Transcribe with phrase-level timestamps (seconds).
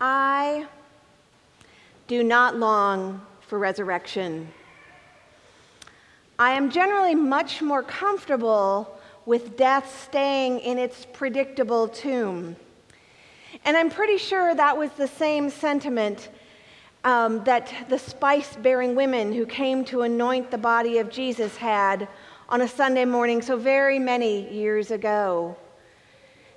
[0.00, 0.66] I
[2.08, 4.48] do not long for resurrection.
[6.38, 12.56] I am generally much more comfortable with death staying in its predictable tomb.
[13.66, 16.30] And I'm pretty sure that was the same sentiment
[17.04, 22.08] um, that the spice bearing women who came to anoint the body of Jesus had
[22.48, 25.56] on a Sunday morning so very many years ago.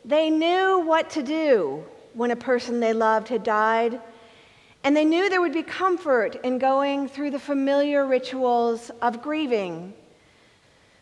[0.05, 1.83] They knew what to do
[2.13, 3.99] when a person they loved had died,
[4.83, 9.93] and they knew there would be comfort in going through the familiar rituals of grieving.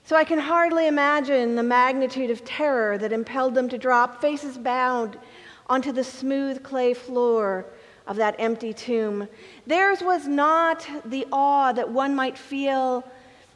[0.03, 4.57] So I can hardly imagine the magnitude of terror that impelled them to drop faces
[4.57, 5.19] bowed
[5.67, 7.65] onto the smooth clay floor
[8.07, 9.27] of that empty tomb.
[9.67, 13.03] Theirs was not the awe that one might feel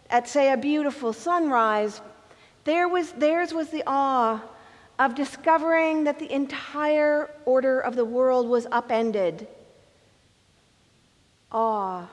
[0.09, 2.01] at, say, a beautiful sunrise.
[2.63, 4.41] There was, theirs was the awe
[4.97, 9.47] of discovering that the entire order of the world was upended.
[11.51, 12.07] Awe.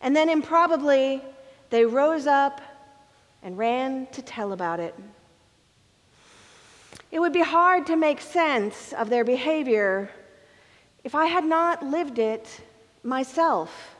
[0.00, 1.22] And then, improbably,
[1.70, 2.60] they rose up
[3.42, 4.94] and ran to tell about it.
[7.10, 10.10] It would be hard to make sense of their behavior
[11.04, 12.60] if I had not lived it
[13.02, 13.94] myself.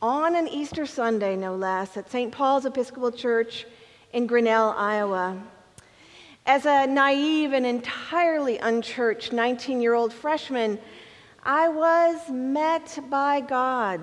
[0.00, 2.32] On an Easter Sunday, no less, at St.
[2.32, 3.66] Paul's Episcopal Church
[4.12, 5.36] in Grinnell, Iowa.
[6.48, 10.78] As a naive and entirely unchurched 19 year old freshman,
[11.42, 14.00] I was met by God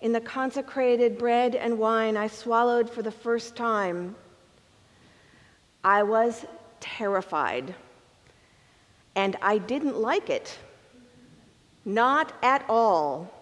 [0.00, 4.16] in the consecrated bread and wine I swallowed for the first time.
[5.84, 6.44] I was
[6.80, 7.76] terrified.
[9.14, 10.58] And I didn't like it.
[11.84, 13.32] Not at all.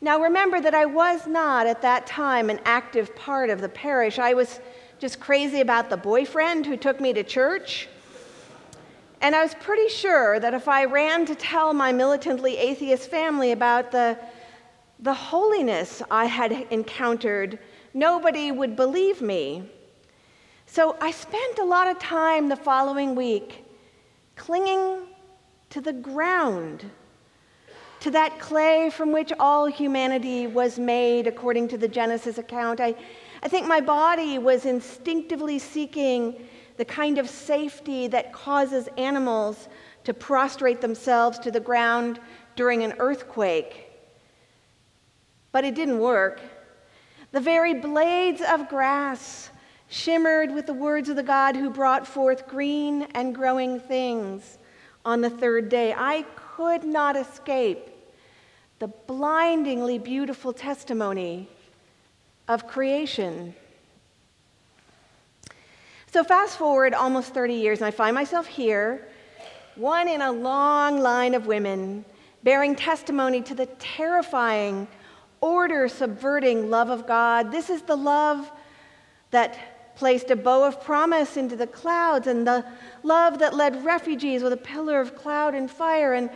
[0.00, 4.20] Now remember that I was not at that time an active part of the parish.
[4.20, 4.60] I was
[5.00, 7.88] just crazy about the boyfriend who took me to church.
[9.22, 13.52] And I was pretty sure that if I ran to tell my militantly atheist family
[13.52, 14.18] about the,
[14.98, 17.58] the holiness I had encountered,
[17.94, 19.70] nobody would believe me.
[20.66, 23.64] So I spent a lot of time the following week
[24.36, 25.06] clinging
[25.70, 26.84] to the ground,
[28.00, 32.80] to that clay from which all humanity was made, according to the Genesis account.
[32.80, 32.94] I,
[33.42, 36.46] I think my body was instinctively seeking
[36.76, 39.68] the kind of safety that causes animals
[40.04, 42.20] to prostrate themselves to the ground
[42.56, 43.86] during an earthquake.
[45.52, 46.40] But it didn't work.
[47.32, 49.50] The very blades of grass
[49.88, 54.58] shimmered with the words of the God who brought forth green and growing things
[55.04, 55.94] on the third day.
[55.96, 57.88] I could not escape
[58.78, 61.48] the blindingly beautiful testimony
[62.50, 63.54] of creation.
[66.12, 69.06] So, fast forward almost 30 years, and I find myself here,
[69.76, 72.04] one in a long line of women
[72.42, 74.88] bearing testimony to the terrifying,
[75.40, 77.52] order subverting love of God.
[77.52, 78.50] This is the love
[79.30, 82.64] that placed a bow of promise into the clouds, and the
[83.04, 86.28] love that led refugees with a pillar of cloud and fire, and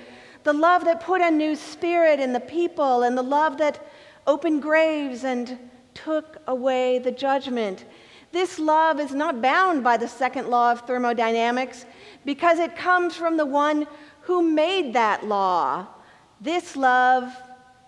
[0.44, 3.84] the love that put a new spirit in the people, and the love that
[4.28, 5.58] opened graves and
[5.94, 7.84] took away the judgment.
[8.32, 11.87] This love is not bound by the second law of thermodynamics
[12.25, 13.87] because it comes from the one
[14.22, 15.87] who made that law.
[16.41, 17.32] This love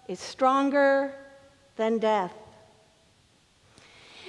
[0.09, 1.13] is stronger
[1.77, 2.33] than death.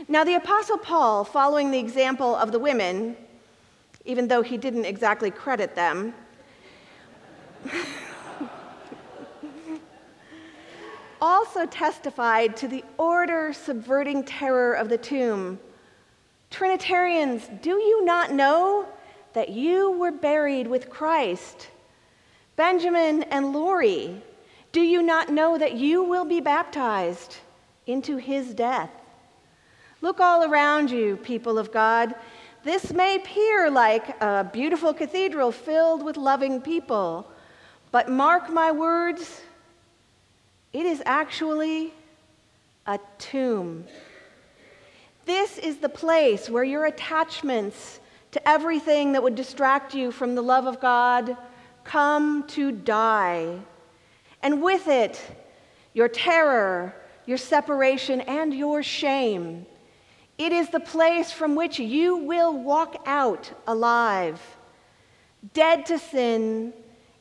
[0.07, 3.15] Now, the Apostle Paul, following the example of the women,
[4.05, 6.13] even though he didn't exactly credit them,
[11.21, 15.59] also testified to the order subverting terror of the tomb.
[16.49, 18.87] Trinitarians, do you not know
[19.33, 21.69] that you were buried with Christ?
[22.55, 24.21] Benjamin and Lori,
[24.71, 27.37] do you not know that you will be baptized
[27.85, 28.89] into his death?
[30.01, 32.13] Look all around you, people of God.
[32.63, 37.27] This may appear like a beautiful cathedral filled with loving people,
[37.91, 39.41] but mark my words,
[40.73, 41.93] it is actually
[42.85, 43.85] a tomb.
[45.25, 47.99] This is the place where your attachments
[48.31, 51.35] to everything that would distract you from the love of God
[51.83, 53.59] come to die.
[54.43, 55.21] And with it,
[55.93, 59.65] your terror, your separation, and your shame.
[60.37, 64.39] It is the place from which you will walk out alive,
[65.53, 66.73] dead to sin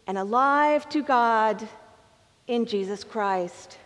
[0.06, 1.66] and alive to God
[2.46, 3.78] in Jesus Christ.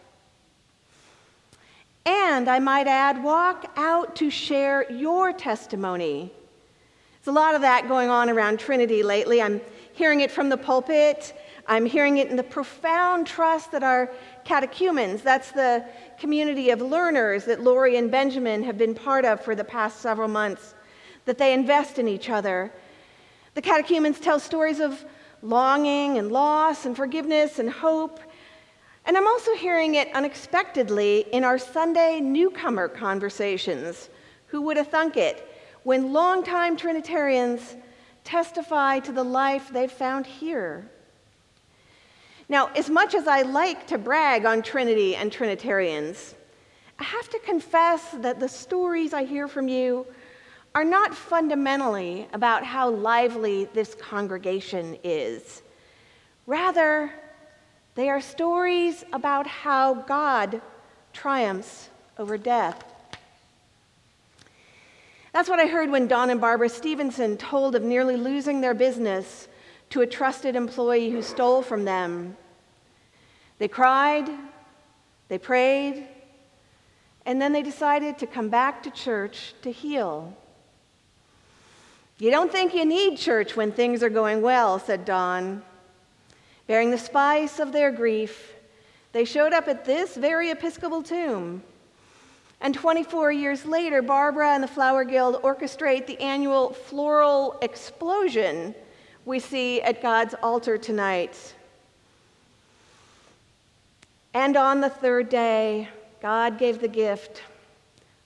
[2.07, 6.33] And I might add, walk out to share your testimony.
[7.23, 9.43] There's a lot of that going on around Trinity lately.
[9.43, 9.61] I'm
[9.93, 11.35] hearing it from the pulpit.
[11.67, 14.11] I'm hearing it in the profound trust that our
[14.45, 15.85] catechumens, that's the
[16.19, 20.29] community of learners that Lori and Benjamin have been part of for the past several
[20.29, 20.75] months,
[21.27, 22.73] that they invest in each other.
[23.55, 25.05] The catechumens tell stories of
[25.43, 28.21] longing and loss and forgiveness and hope.
[29.07, 34.11] And I'm also hearing it unexpectedly in our Sunday newcomer conversations.
[34.49, 35.49] Who would have thunk it?
[35.83, 37.77] When longtime Trinitarians
[38.25, 40.89] testify to the life they've found here.
[42.49, 46.35] Now, as much as I like to brag on Trinity and Trinitarians,
[46.99, 50.07] I have to confess that the stories I hear from you
[50.75, 55.63] are not fundamentally about how lively this congregation is.
[56.47, 57.13] Rather,
[57.95, 60.61] they are stories about how God
[61.13, 61.89] triumphs
[62.19, 62.85] over death.
[65.33, 69.49] That's what I heard when Don and Barbara Stevenson told of nearly losing their business
[69.91, 72.37] to a trusted employee who stole from them.
[73.59, 74.29] They cried,
[75.29, 76.07] they prayed,
[77.27, 80.37] and then they decided to come back to church to heal.
[82.19, 85.63] You don't think you need church when things are going well, said Don.
[86.71, 88.55] Bearing the spice of their grief,
[89.11, 91.65] they showed up at this very Episcopal tomb.
[92.61, 98.73] And 24 years later, Barbara and the Flower Guild orchestrate the annual floral explosion
[99.25, 101.57] we see at God's altar tonight.
[104.33, 105.89] And on the third day,
[106.23, 107.43] God gave the gift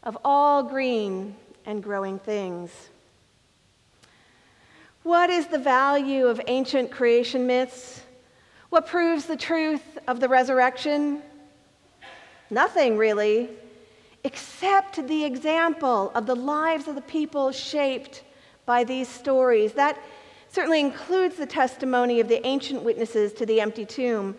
[0.03, 2.71] of all green and growing things.
[5.03, 8.03] What is the value of ancient creation myths?
[8.75, 11.23] What proves the truth of the resurrection?
[12.51, 13.51] Nothing, really,
[14.25, 18.25] except the example of the lives of the people shaped
[18.67, 19.75] by these stories.
[19.75, 19.97] That
[20.49, 24.35] certainly includes the testimony of the ancient witnesses to the empty tomb,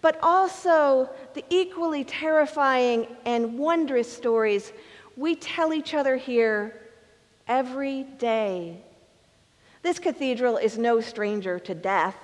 [0.00, 4.72] but also the equally terrifying and wondrous stories
[5.14, 6.80] we tell each other here
[7.48, 8.82] every day
[9.84, 12.16] this cathedral is no stranger to death.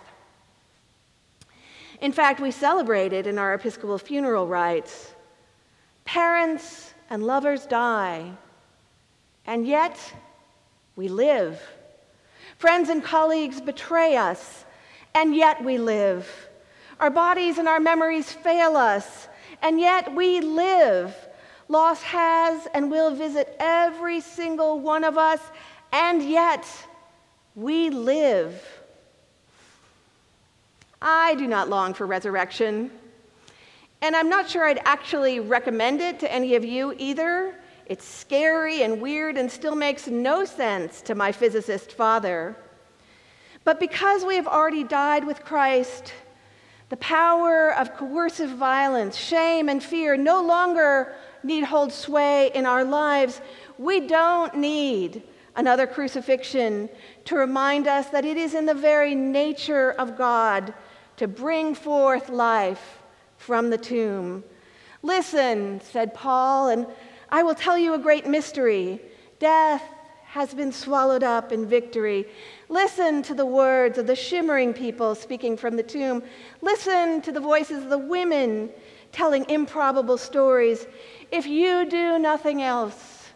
[2.00, 5.14] In fact, we celebrate it in our Episcopal funeral rites.
[6.04, 8.32] Parents and lovers die,
[9.46, 10.14] and yet
[10.96, 11.60] we live.
[12.56, 14.64] Friends and colleagues betray us,
[15.14, 16.26] and yet we live.
[17.00, 19.28] Our bodies and our memories fail us,
[19.60, 21.14] and yet we live.
[21.68, 25.40] Loss has and will visit every single one of us,
[25.92, 26.66] and yet
[27.54, 28.79] we live.
[31.02, 32.90] I do not long for resurrection.
[34.02, 37.54] And I'm not sure I'd actually recommend it to any of you either.
[37.86, 42.56] It's scary and weird and still makes no sense to my physicist father.
[43.64, 46.14] But because we have already died with Christ,
[46.88, 52.84] the power of coercive violence, shame, and fear no longer need hold sway in our
[52.84, 53.40] lives.
[53.78, 55.22] We don't need
[55.56, 56.88] another crucifixion
[57.26, 60.74] to remind us that it is in the very nature of God
[61.20, 63.02] to bring forth life
[63.36, 64.42] from the tomb.
[65.02, 66.86] Listen, said Paul, and
[67.28, 68.98] I will tell you a great mystery.
[69.38, 69.82] Death
[70.24, 72.24] has been swallowed up in victory.
[72.70, 76.22] Listen to the words of the shimmering people speaking from the tomb.
[76.62, 78.70] Listen to the voices of the women
[79.12, 80.86] telling improbable stories.
[81.30, 83.28] If you do nothing else,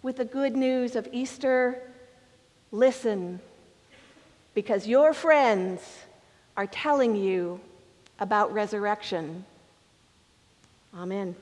[0.00, 1.92] with the good news of Easter,
[2.70, 3.40] listen,
[4.54, 5.80] because your friends
[6.56, 7.60] are telling you
[8.18, 9.44] about resurrection.
[10.94, 11.34] Amen.